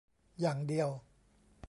[0.41, 0.89] อย่างเดียว